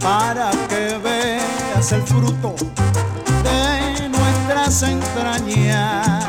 Para 0.04 0.52
que 0.68 1.00
veas 1.02 1.92
el 1.94 2.02
fruto 2.04 2.56
de 3.42 4.10
nuestras 4.10 4.84
entrañas. 4.84 6.26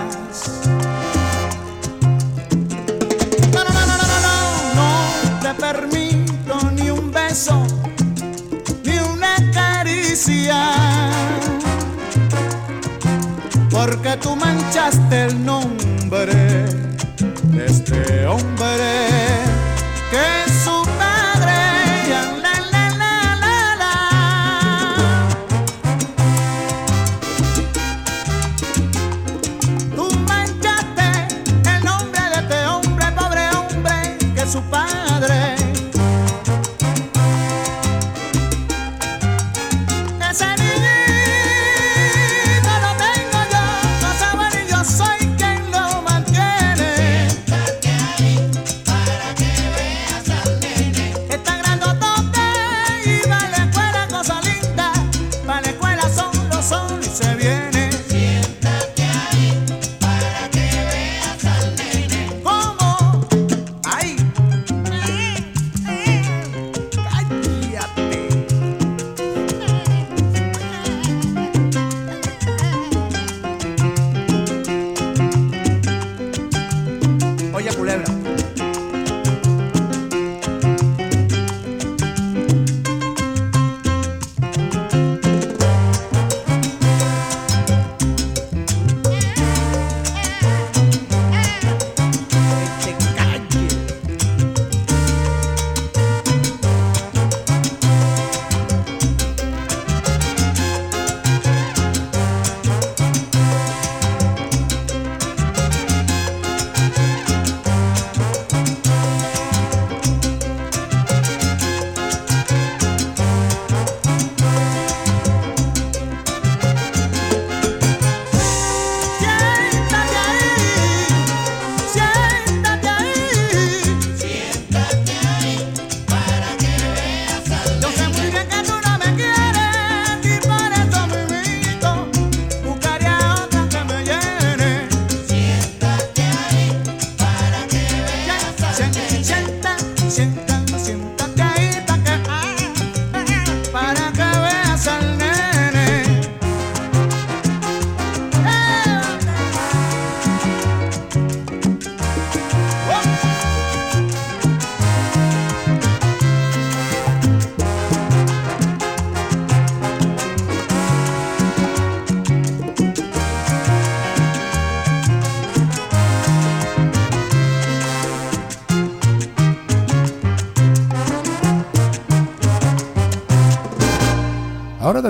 No, 3.52 3.64
no, 3.64 3.70
no, 3.72 3.84
no, 3.88 3.96
no, 3.96 4.18
no, 4.26 4.38
no 4.76 5.40
te 5.40 5.54
permito 5.54 6.70
ni 6.76 6.90
un 6.90 7.10
beso, 7.10 7.66
ni 8.84 8.96
una 8.98 9.34
caricia. 9.52 11.10
Porque 13.70 14.16
tú 14.22 14.36
manchaste 14.36 15.24
el 15.24 15.44
nombre 15.44 16.64
de 17.42 17.66
este 17.66 18.24
hombre 18.26 19.43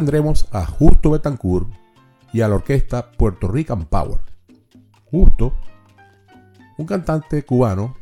tendremos 0.04 0.46
a 0.52 0.66
Justo 0.66 1.12
Betancourt 1.12 1.66
y 2.30 2.42
a 2.42 2.48
la 2.48 2.56
orquesta 2.56 3.10
Puerto 3.12 3.48
Rican 3.48 3.86
Power. 3.86 4.20
Justo, 5.10 5.54
un 6.76 6.84
cantante 6.84 7.42
cubano 7.42 7.96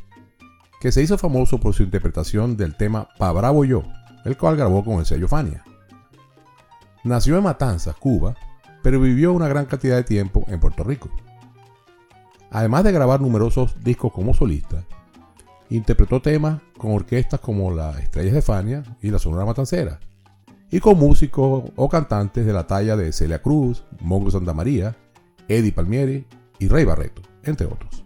que 0.81 0.91
se 0.91 1.01
hizo 1.01 1.17
famoso 1.17 1.61
por 1.61 1.73
su 1.73 1.81
interpretación 1.81 2.57
del 2.57 2.75
tema 2.75 3.07
Pa 3.17 3.31
Bravo 3.31 3.63
Yo, 3.63 3.83
el 4.25 4.37
cual 4.37 4.57
grabó 4.57 4.83
con 4.83 4.99
el 4.99 5.05
sello 5.05 5.29
Fania. 5.29 5.63
Nació 7.05 7.37
en 7.37 7.43
Matanzas, 7.45 7.95
Cuba, 7.95 8.35
pero 8.81 8.99
vivió 8.99 9.31
una 9.31 9.47
gran 9.47 9.65
cantidad 9.65 9.95
de 9.95 10.03
tiempo 10.03 10.43
en 10.49 10.59
Puerto 10.59 10.83
Rico. 10.83 11.09
Además 12.51 12.83
de 12.83 12.91
grabar 12.91 13.21
numerosos 13.21 13.81
discos 13.81 14.11
como 14.11 14.33
solista, 14.33 14.83
interpretó 15.69 16.21
temas 16.21 16.59
con 16.77 16.91
orquestas 16.91 17.39
como 17.39 17.71
la 17.71 17.97
Estrellas 18.01 18.33
de 18.33 18.41
Fania 18.41 18.83
y 19.01 19.09
la 19.09 19.19
Sonora 19.19 19.45
Matancera, 19.45 20.01
y 20.73 20.79
con 20.79 20.97
músicos 20.97 21.65
o 21.75 21.87
cantantes 21.87 22.47
de 22.47 22.51
la 22.51 22.65
talla 22.65 22.97
de 22.97 23.11
Celia 23.11 23.43
Cruz, 23.43 23.83
Mongo 24.01 24.31
Santa 24.31 24.55
María, 24.55 24.97
Eddie 25.47 25.71
Palmieri 25.71 26.25
y 26.57 26.67
Rey 26.67 26.83
Barreto, 26.83 27.21
entre 27.43 27.67
otros. 27.67 28.03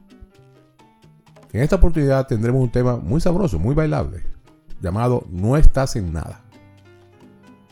En 1.54 1.62
esta 1.62 1.78
oportunidad 1.78 2.28
tendremos 2.28 2.62
un 2.62 2.70
tema 2.70 2.98
muy 2.98 3.22
sabroso, 3.22 3.58
muy 3.58 3.74
bailable, 3.74 4.22
llamado 4.82 5.26
No 5.30 5.56
estás 5.56 5.96
en 5.96 6.12
nada. 6.12 6.44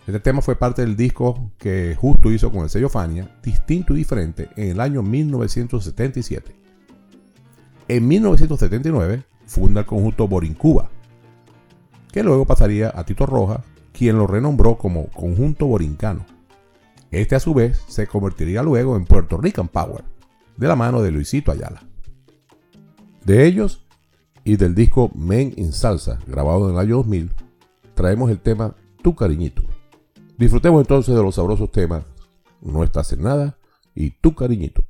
Este 0.08 0.22
tema 0.22 0.42
fue 0.42 0.56
parte 0.56 0.82
del 0.82 0.96
disco 0.96 1.52
que 1.58 1.94
Justo 2.00 2.32
hizo 2.32 2.50
con 2.50 2.64
el 2.64 2.70
sello 2.70 2.88
Fania, 2.88 3.30
distinto 3.44 3.94
y 3.94 3.98
diferente, 3.98 4.48
en 4.56 4.70
el 4.70 4.80
año 4.80 5.04
1977. 5.04 6.56
En 7.90 8.08
1979 8.08 9.26
funda 9.46 9.82
el 9.82 9.86
conjunto 9.86 10.30
Borincuba, 10.30 10.90
que 12.14 12.24
luego 12.24 12.46
pasaría 12.46 12.94
a 12.96 13.04
Tito 13.04 13.26
Roja, 13.26 13.62
quien 13.98 14.18
lo 14.18 14.28
renombró 14.28 14.78
como 14.78 15.08
Conjunto 15.08 15.68
Borincano. 15.68 16.26
Este 17.12 17.36
a 17.36 17.40
su 17.40 17.54
vez 17.54 17.82
se 17.88 18.08
convertiría 18.08 18.62
luego 18.62 18.98
en 18.98 19.06
Puerto 19.06 19.38
Rican 19.38 19.70
Power, 19.70 20.04
de 20.58 20.68
la 20.68 20.76
mano 20.76 21.02
de 21.02 21.12
Luisito 21.12 21.52
Ayala. 21.52 21.84
De 23.24 23.46
ellos, 23.46 23.82
Y 24.48 24.58
del 24.58 24.76
disco 24.76 25.10
Men 25.16 25.54
in 25.56 25.74
Salsa, 25.74 26.20
grabado 26.28 26.70
en 26.70 26.76
el 26.76 26.80
año 26.80 26.98
2000, 26.98 27.32
traemos 27.96 28.30
el 28.30 28.40
tema 28.40 28.76
Tu 29.02 29.16
Cariñito. 29.16 29.64
Disfrutemos 30.38 30.82
entonces 30.82 31.16
de 31.16 31.24
los 31.24 31.34
sabrosos 31.34 31.72
temas 31.72 32.04
No 32.62 32.84
estás 32.84 33.12
en 33.14 33.24
nada 33.24 33.58
y 33.96 34.12
Tu 34.12 34.36
Cariñito. 34.36 34.85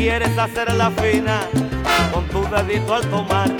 Quieres 0.00 0.38
hacer 0.38 0.72
la 0.76 0.90
fina 0.90 1.40
con 2.10 2.24
tu 2.28 2.42
dedito 2.48 2.94
al 2.94 3.02
tomar. 3.10 3.50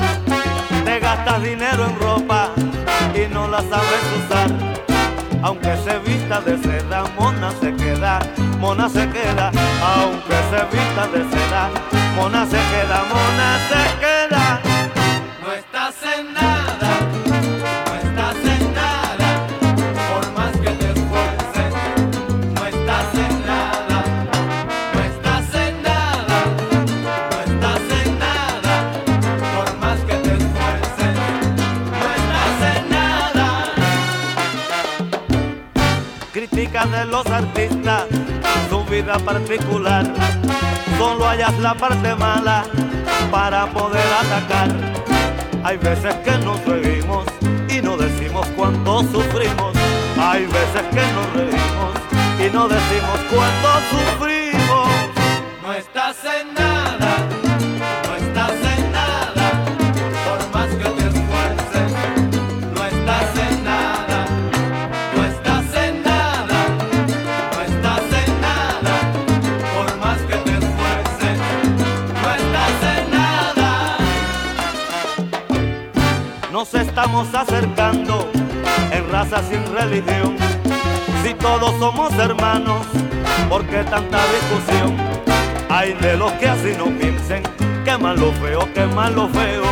Te 0.86 0.99
gastas 0.99 1.43
dinero 1.43 1.84
en 1.84 2.01
ropa 2.01 2.49
y 3.14 3.32
no 3.32 3.47
la 3.47 3.59
sabes 3.59 4.03
usar. 4.18 4.51
Aunque 5.43 5.76
se 5.84 5.99
vista 5.99 6.41
de 6.41 6.57
seda, 6.57 7.05
mona 7.18 7.51
se 7.61 7.74
queda, 7.74 8.20
mona 8.59 8.88
se 8.88 9.07
queda. 9.11 9.51
Aunque 9.82 10.38
se 10.51 10.76
vista 10.76 11.07
de 11.09 11.22
seda, 11.30 11.68
mona 12.16 12.47
se 12.47 12.57
queda, 12.72 13.05
mona 13.12 13.59
se 13.68 13.99
queda. 14.01 14.70
Los 37.07 37.27
artistas, 37.27 38.05
su 38.69 38.85
vida 38.85 39.19
particular. 39.19 40.05
Solo 40.99 41.27
hallas 41.27 41.59
la 41.59 41.75
parte 41.75 42.15
mala 42.15 42.65
para 43.31 43.67
poder 43.67 44.07
atacar. 44.23 44.69
Hay 45.65 45.77
veces 45.79 46.15
que 46.25 46.33
nos 46.45 46.65
reímos 46.65 47.25
y 47.69 47.81
no 47.81 47.97
decimos 47.97 48.47
cuánto 48.57 49.01
sufrimos. 49.03 49.73
Hay 50.19 50.47
veces 50.47 50.83
que 50.91 51.05
nos 51.15 51.33
reímos 51.35 51.93
y 52.39 52.55
no 52.55 52.69
decimos 52.69 53.21
cuánto 53.31 53.69
sufrimos. 53.91 54.39
Estamos 77.03 77.35
acercando 77.35 78.31
en 78.93 79.11
raza 79.11 79.43
sin 79.49 79.65
religión. 79.75 80.37
Si 81.23 81.33
todos 81.33 81.79
somos 81.79 82.13
hermanos, 82.19 82.87
¿por 83.49 83.65
qué 83.65 83.83
tanta 83.85 84.19
discusión? 84.27 84.99
Hay 85.71 85.95
de 85.95 86.19
los 86.19 86.31
que 86.33 86.47
así 86.47 86.75
no 86.77 86.85
piensen, 86.99 87.43
que 87.87 87.97
mal 87.97 88.21
lo 88.21 88.31
feo, 88.33 88.71
que 88.75 88.85
mal 88.85 89.15
lo 89.15 89.29
feo. 89.31 89.65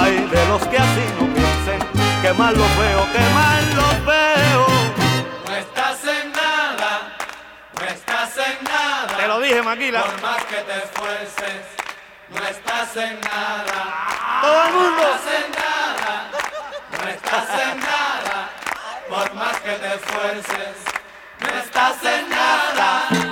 Hay 0.00 0.26
de 0.26 0.46
los 0.48 0.60
que 0.66 0.76
así 0.76 1.04
no 1.20 1.32
piensen, 1.32 1.78
que 2.20 2.32
mal 2.32 2.52
lo 2.58 2.64
feo, 2.64 3.06
que 3.12 3.24
mal 3.32 3.64
lo 3.76 3.88
feo. 4.10 4.66
No 5.46 5.54
estás 5.54 6.00
en 6.02 6.32
nada, 6.32 7.16
no 7.78 7.86
estás 7.86 8.36
en 8.38 8.64
nada. 8.64 9.16
Te 9.16 9.28
lo 9.28 9.40
dije, 9.40 9.62
Maquila. 9.62 10.02
Por 10.02 10.20
más 10.20 10.44
que 10.46 10.56
te 10.56 10.76
esfuerces, 10.78 11.62
no 12.28 12.44
estás 12.44 12.96
en 12.96 13.20
nada. 13.20 14.06
Todo 14.42 14.64
el 14.66 14.72
mundo. 14.74 14.96
No 14.96 15.14
estás 15.14 15.44
en 15.44 15.52
nada, 15.52 15.75
no 17.06 17.12
estás 17.12 17.48
en 17.60 17.78
nada. 17.78 18.50
Por 19.08 19.34
más 19.34 19.60
que 19.60 19.70
te 19.70 19.94
esfuerces, 19.94 20.76
no 21.40 21.48
estás 21.60 22.02
en 22.02 22.28
nada. 22.28 23.25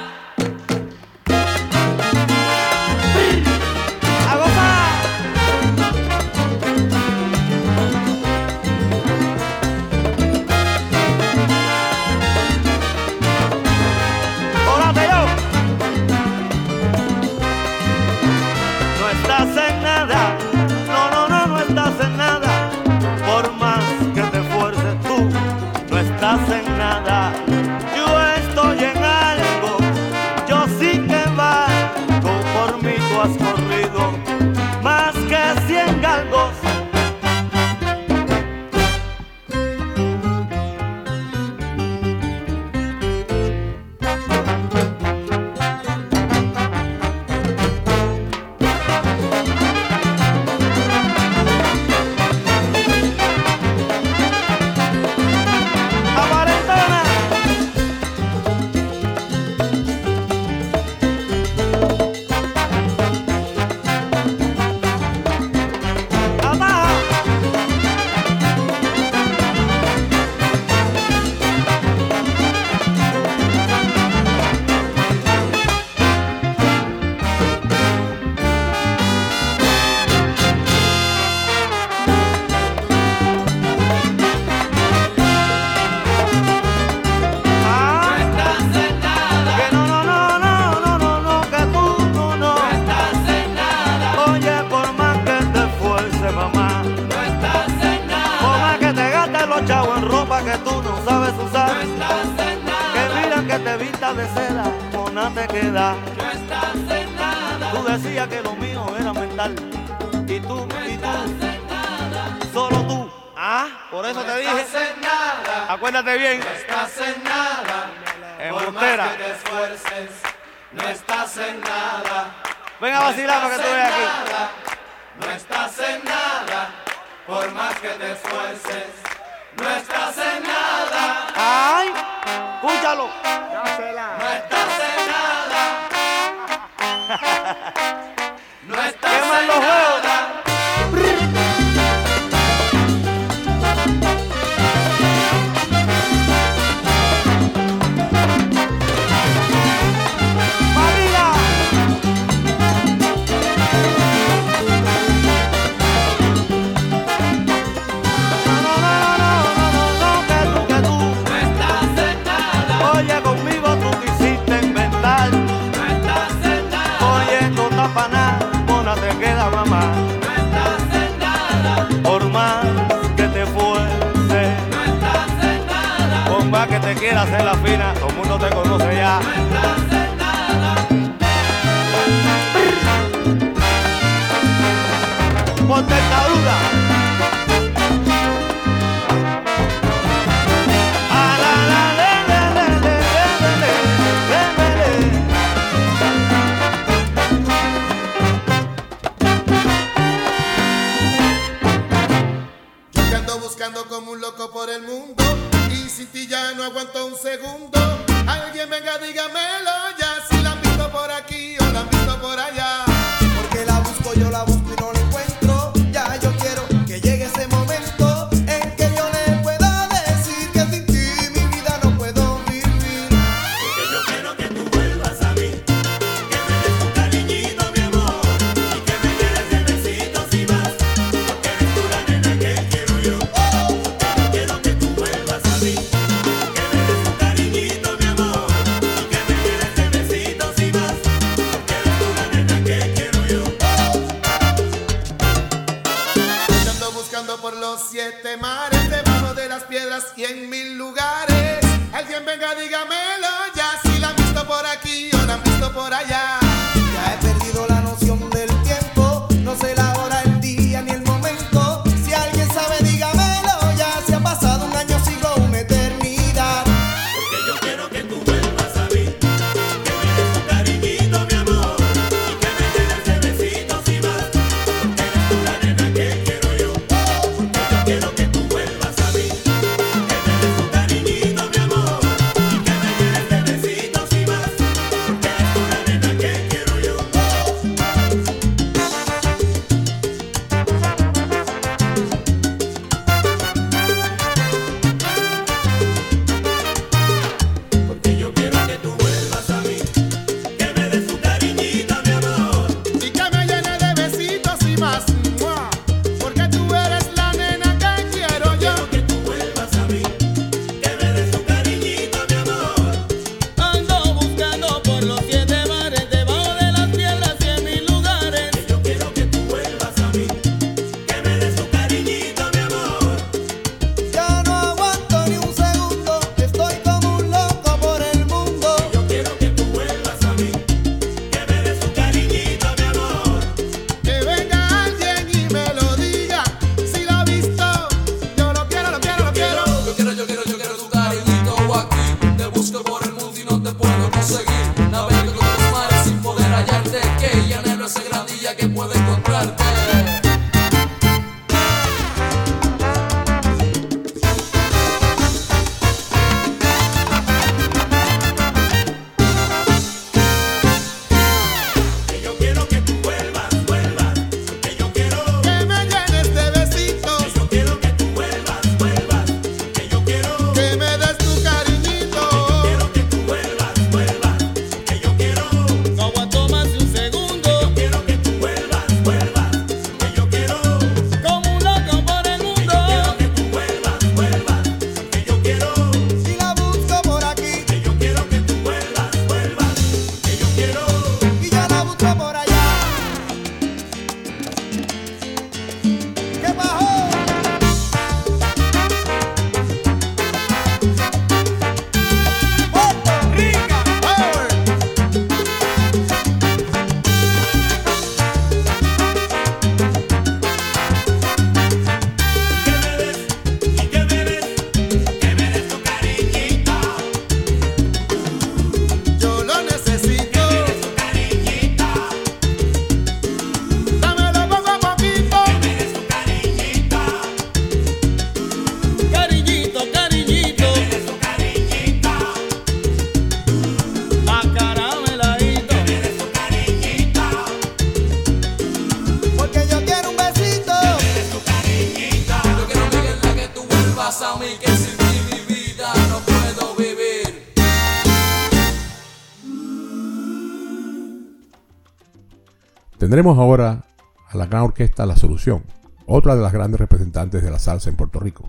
Tendremos 453.15 453.39
ahora 453.39 453.85
a 454.29 454.37
la 454.37 454.47
gran 454.47 454.63
orquesta 454.63 455.07
La 455.07 455.15
Solución, 455.15 455.63
otra 456.05 456.35
de 456.35 456.43
las 456.43 456.53
grandes 456.53 456.81
representantes 456.81 457.45
de 457.45 457.51
la 457.53 457.61
salsa 457.61 457.89
en 457.89 457.95
Puerto 457.95 458.19
Rico. 458.19 458.43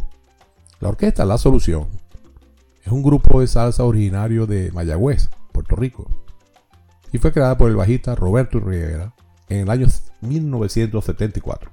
La 0.79 0.89
orquesta 0.89 1.23
La 1.23 1.37
Solución 1.37 1.85
es 2.83 2.91
un 2.91 3.03
grupo 3.03 3.41
de 3.41 3.45
salsa 3.45 3.83
originario 3.83 4.47
de 4.47 4.71
Mayagüez, 4.71 5.29
Puerto 5.51 5.75
Rico, 5.75 6.07
y 7.11 7.19
fue 7.19 7.31
creada 7.31 7.55
por 7.59 7.69
el 7.69 7.75
bajista 7.75 8.15
Roberto 8.15 8.59
Rivera 8.59 9.13
en 9.49 9.59
el 9.59 9.69
año 9.69 9.85
1974. 10.21 11.69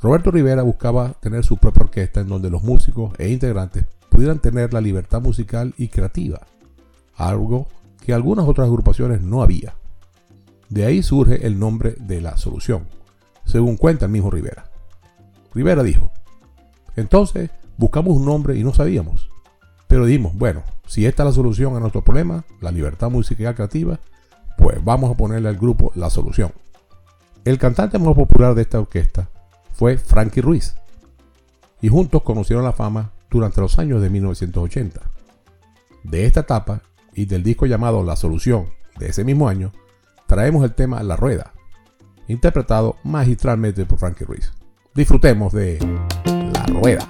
Roberto 0.00 0.30
Rivera 0.30 0.62
buscaba 0.62 1.14
tener 1.14 1.44
su 1.44 1.56
propia 1.56 1.82
orquesta 1.82 2.20
en 2.20 2.28
donde 2.28 2.48
los 2.48 2.62
músicos 2.62 3.12
e 3.18 3.28
integrantes 3.28 3.86
pudieran 4.08 4.38
tener 4.38 4.72
la 4.72 4.80
libertad 4.80 5.20
musical 5.20 5.74
y 5.76 5.88
creativa, 5.88 6.42
algo 7.16 7.66
que 8.00 8.14
algunas 8.14 8.46
otras 8.46 8.68
agrupaciones 8.68 9.20
no 9.20 9.42
había. 9.42 9.74
De 10.72 10.86
ahí 10.86 11.02
surge 11.02 11.46
el 11.46 11.58
nombre 11.58 11.96
de 11.98 12.22
la 12.22 12.38
solución, 12.38 12.88
según 13.44 13.76
cuenta 13.76 14.06
el 14.06 14.10
mismo 14.10 14.30
Rivera. 14.30 14.70
Rivera 15.52 15.82
dijo, 15.82 16.12
entonces 16.96 17.50
buscamos 17.76 18.16
un 18.16 18.24
nombre 18.24 18.56
y 18.56 18.64
no 18.64 18.72
sabíamos, 18.72 19.28
pero 19.86 20.06
dijimos, 20.06 20.34
bueno, 20.34 20.62
si 20.86 21.04
esta 21.04 21.24
es 21.24 21.26
la 21.26 21.32
solución 21.34 21.76
a 21.76 21.80
nuestro 21.80 22.02
problema, 22.02 22.46
la 22.62 22.70
libertad 22.70 23.10
musical 23.10 23.54
creativa, 23.54 24.00
pues 24.56 24.82
vamos 24.82 25.10
a 25.10 25.14
ponerle 25.14 25.50
al 25.50 25.58
grupo 25.58 25.92
La 25.94 26.08
Solución. 26.08 26.52
El 27.44 27.58
cantante 27.58 27.98
más 27.98 28.14
popular 28.14 28.54
de 28.54 28.62
esta 28.62 28.80
orquesta 28.80 29.28
fue 29.74 29.98
Frankie 29.98 30.40
Ruiz, 30.40 30.74
y 31.82 31.88
juntos 31.88 32.22
conocieron 32.22 32.64
la 32.64 32.72
fama 32.72 33.12
durante 33.30 33.60
los 33.60 33.78
años 33.78 34.00
de 34.00 34.08
1980. 34.08 35.02
De 36.04 36.24
esta 36.24 36.40
etapa 36.40 36.80
y 37.12 37.26
del 37.26 37.42
disco 37.42 37.66
llamado 37.66 38.02
La 38.02 38.16
Solución 38.16 38.68
de 38.98 39.08
ese 39.08 39.22
mismo 39.22 39.48
año, 39.48 39.70
traemos 40.32 40.64
el 40.64 40.72
tema 40.72 41.02
La 41.02 41.14
Rueda, 41.14 41.52
interpretado 42.26 42.96
magistralmente 43.04 43.84
por 43.84 43.98
Frankie 43.98 44.24
Ruiz. 44.24 44.50
Disfrutemos 44.94 45.52
de 45.52 45.78
La 46.24 46.64
Rueda. 46.68 47.06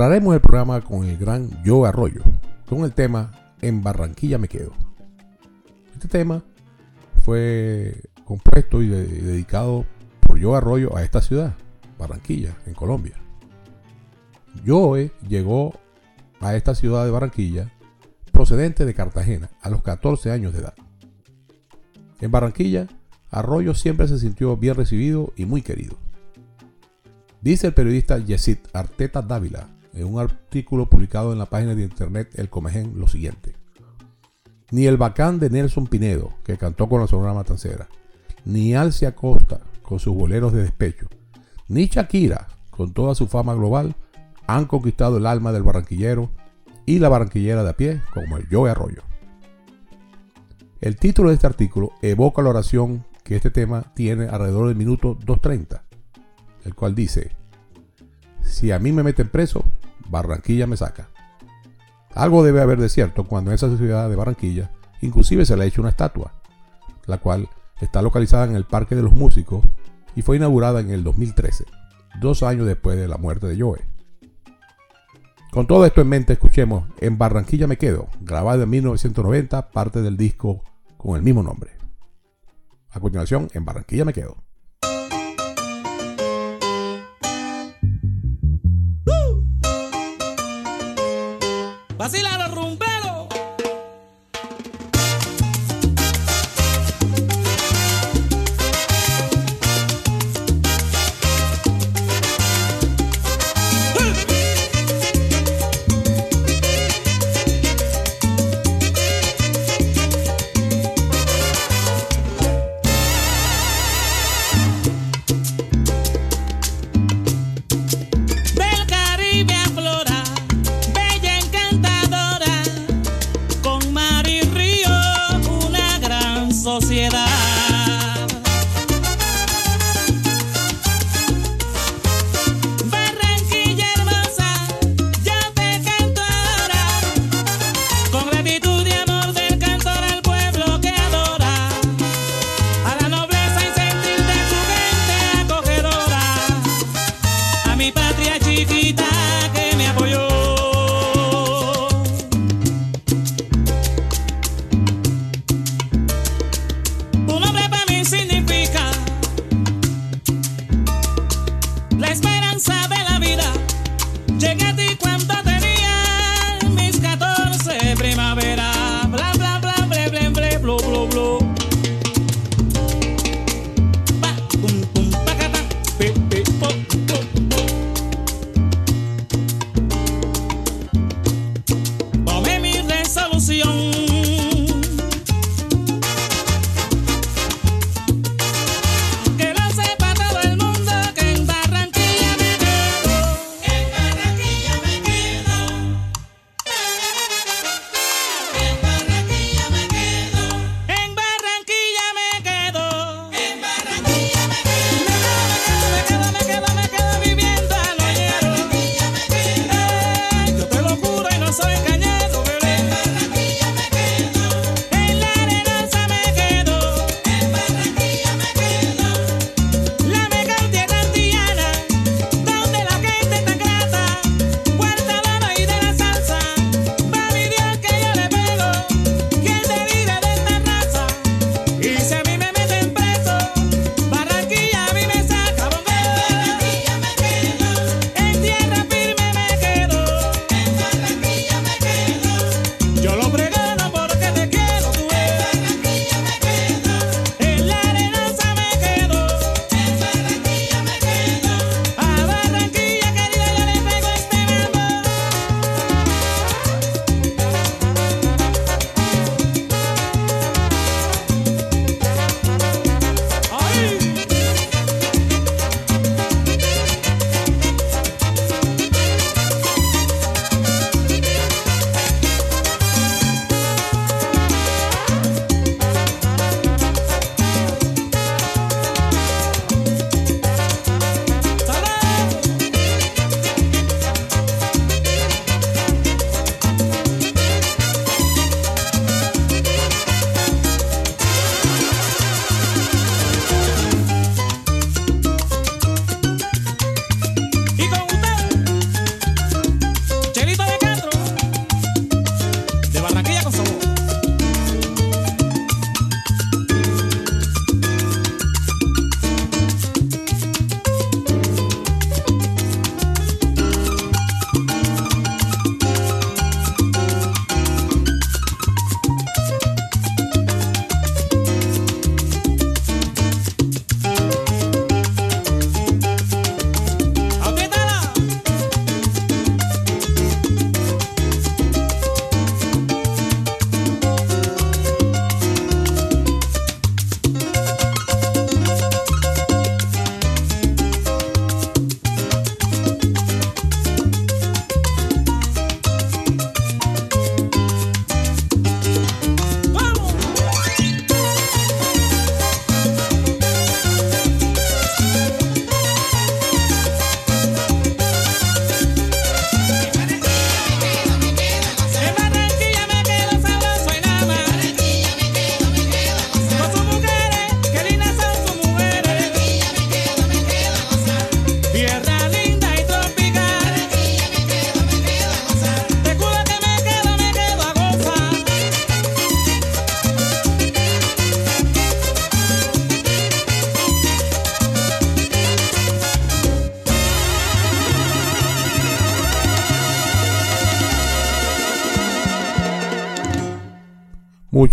Cerraremos 0.00 0.34
el 0.34 0.40
programa 0.40 0.80
con 0.80 1.04
el 1.04 1.18
gran 1.18 1.62
Joe 1.62 1.86
Arroyo, 1.86 2.22
con 2.66 2.84
el 2.84 2.92
tema 2.94 3.32
En 3.60 3.82
Barranquilla 3.82 4.38
me 4.38 4.48
quedo. 4.48 4.72
Este 5.92 6.08
tema 6.08 6.42
fue 7.22 8.00
compuesto 8.24 8.80
y 8.80 8.88
de- 8.88 9.04
dedicado 9.04 9.84
por 10.20 10.42
Joe 10.42 10.56
Arroyo 10.56 10.96
a 10.96 11.02
esta 11.02 11.20
ciudad, 11.20 11.54
Barranquilla, 11.98 12.56
en 12.64 12.72
Colombia. 12.72 13.16
Joe 14.66 15.12
llegó 15.28 15.74
a 16.40 16.56
esta 16.56 16.74
ciudad 16.74 17.04
de 17.04 17.10
Barranquilla 17.10 17.70
procedente 18.32 18.86
de 18.86 18.94
Cartagena 18.94 19.50
a 19.60 19.68
los 19.68 19.82
14 19.82 20.30
años 20.30 20.54
de 20.54 20.60
edad. 20.60 20.74
En 22.22 22.30
Barranquilla, 22.30 22.86
Arroyo 23.30 23.74
siempre 23.74 24.08
se 24.08 24.18
sintió 24.18 24.56
bien 24.56 24.76
recibido 24.76 25.34
y 25.36 25.44
muy 25.44 25.60
querido. 25.60 25.98
Dice 27.42 27.66
el 27.66 27.74
periodista 27.74 28.16
Yesid 28.16 28.60
Arteta 28.72 29.20
Dávila 29.20 29.68
en 29.94 30.04
un 30.04 30.20
artículo 30.20 30.88
publicado 30.88 31.32
en 31.32 31.38
la 31.38 31.46
página 31.46 31.74
de 31.74 31.82
internet 31.82 32.30
El 32.34 32.48
Comején 32.48 32.98
lo 32.98 33.08
siguiente. 33.08 33.54
Ni 34.70 34.86
el 34.86 34.96
bacán 34.96 35.40
de 35.40 35.50
Nelson 35.50 35.86
Pinedo, 35.86 36.32
que 36.44 36.56
cantó 36.56 36.88
con 36.88 37.00
la 37.00 37.06
Sonora 37.06 37.34
Matancera, 37.34 37.88
ni 38.44 38.74
Alcia 38.74 39.14
Costa 39.14 39.60
con 39.82 39.98
sus 39.98 40.14
boleros 40.14 40.52
de 40.52 40.62
despecho, 40.62 41.08
ni 41.68 41.86
Shakira 41.86 42.48
con 42.70 42.92
toda 42.92 43.14
su 43.14 43.26
fama 43.26 43.54
global 43.54 43.94
han 44.46 44.66
conquistado 44.66 45.18
el 45.18 45.26
alma 45.26 45.52
del 45.52 45.62
barranquillero 45.62 46.30
y 46.86 46.98
la 46.98 47.08
barranquillera 47.08 47.62
de 47.62 47.70
a 47.70 47.76
pie 47.76 48.02
como 48.12 48.36
el 48.36 48.46
Joe 48.50 48.70
Arroyo. 48.70 49.02
El 50.80 50.96
título 50.96 51.28
de 51.28 51.34
este 51.34 51.46
artículo 51.46 51.92
evoca 52.00 52.42
la 52.42 52.50
oración 52.50 53.04
que 53.22 53.36
este 53.36 53.50
tema 53.50 53.92
tiene 53.94 54.28
alrededor 54.28 54.68
del 54.68 54.76
minuto 54.76 55.18
2.30, 55.18 55.82
el 56.64 56.74
cual 56.74 56.94
dice, 56.94 57.32
si 58.42 58.72
a 58.72 58.78
mí 58.78 58.90
me 58.92 59.02
meten 59.02 59.28
preso, 59.28 59.64
Barranquilla 60.10 60.66
me 60.66 60.76
saca. 60.76 61.08
Algo 62.14 62.42
debe 62.42 62.60
haber 62.60 62.80
de 62.80 62.88
cierto 62.88 63.24
cuando 63.24 63.50
en 63.50 63.54
esa 63.54 63.74
ciudad 63.76 64.10
de 64.10 64.16
Barranquilla 64.16 64.70
inclusive 65.00 65.46
se 65.46 65.56
le 65.56 65.64
ha 65.64 65.66
hecho 65.66 65.80
una 65.80 65.90
estatua, 65.90 66.34
la 67.06 67.18
cual 67.18 67.48
está 67.80 68.02
localizada 68.02 68.44
en 68.44 68.56
el 68.56 68.64
Parque 68.64 68.94
de 68.94 69.02
los 69.02 69.12
Músicos 69.12 69.64
y 70.14 70.22
fue 70.22 70.36
inaugurada 70.36 70.80
en 70.80 70.90
el 70.90 71.04
2013, 71.04 71.64
dos 72.20 72.42
años 72.42 72.66
después 72.66 72.98
de 72.98 73.08
la 73.08 73.16
muerte 73.16 73.46
de 73.46 73.60
Joe. 73.60 73.80
Con 75.52 75.66
todo 75.66 75.86
esto 75.86 76.00
en 76.00 76.08
mente, 76.08 76.34
escuchemos 76.34 76.84
En 76.98 77.18
Barranquilla 77.18 77.66
me 77.66 77.78
quedo, 77.78 78.08
grabado 78.20 78.62
en 78.62 78.70
1990, 78.70 79.70
parte 79.70 80.02
del 80.02 80.16
disco 80.16 80.62
con 80.96 81.16
el 81.16 81.22
mismo 81.22 81.42
nombre. 81.42 81.72
A 82.90 83.00
continuación, 83.00 83.48
En 83.54 83.64
Barranquilla 83.64 84.04
me 84.04 84.12
quedo. 84.12 84.36
Vacila 92.00 92.38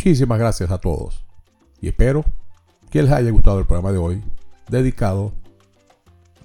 Muchísimas 0.07 0.39
gracias 0.39 0.71
a 0.71 0.77
todos 0.77 1.25
y 1.81 1.89
espero 1.89 2.23
que 2.89 3.03
les 3.03 3.11
haya 3.11 3.29
gustado 3.29 3.59
el 3.59 3.65
programa 3.65 3.91
de 3.91 3.97
hoy 3.97 4.23
dedicado 4.69 5.33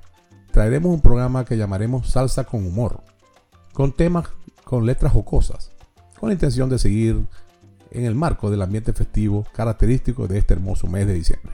traeremos 0.52 0.92
un 0.92 1.00
programa 1.00 1.44
que 1.44 1.56
llamaremos 1.56 2.10
Salsa 2.10 2.44
con 2.44 2.66
Humor, 2.66 3.02
con 3.72 3.92
temas 3.92 4.28
con 4.64 4.86
letras 4.86 5.12
jocosas, 5.12 5.72
con 6.18 6.28
la 6.28 6.34
intención 6.34 6.70
de 6.70 6.78
seguir 6.78 7.26
en 7.90 8.04
el 8.04 8.14
marco 8.14 8.50
del 8.50 8.62
ambiente 8.62 8.92
festivo 8.92 9.44
característico 9.52 10.28
de 10.28 10.38
este 10.38 10.54
hermoso 10.54 10.86
mes 10.86 11.06
de 11.06 11.14
diciembre. 11.14 11.52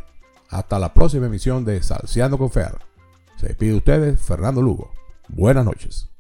Hasta 0.51 0.79
la 0.79 0.93
próxima 0.93 1.27
emisión 1.27 1.65
de 1.65 1.83
Salseando 1.83 2.39
con 2.39 2.51
Fer. 2.51 2.79
Se 3.37 3.49
despide 3.49 3.71
de 3.71 3.77
ustedes 3.77 4.21
Fernando 4.21 4.63
Lugo. 4.63 4.93
Buenas 5.29 5.65
noches. 5.65 6.16